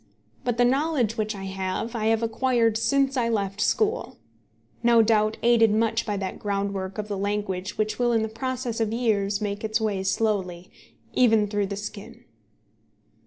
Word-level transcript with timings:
But 0.43 0.57
the 0.57 0.65
knowledge 0.65 1.15
which 1.15 1.35
I 1.35 1.43
have, 1.43 1.93
I 1.95 2.07
have 2.07 2.23
acquired 2.23 2.75
since 2.75 3.15
I 3.17 3.29
left 3.29 3.61
school, 3.61 4.17
no 4.81 5.03
doubt 5.03 5.37
aided 5.43 5.69
much 5.71 6.07
by 6.07 6.17
that 6.17 6.39
groundwork 6.39 6.97
of 6.97 7.07
the 7.07 7.15
language 7.19 7.77
which 7.77 7.99
will 7.99 8.11
in 8.11 8.23
the 8.23 8.27
process 8.27 8.79
of 8.79 8.91
years 8.91 9.41
make 9.41 9.63
its 9.63 9.79
way 9.79 10.01
slowly, 10.01 10.71
even 11.13 11.47
through 11.47 11.67
the 11.67 11.75
skin. 11.75 12.25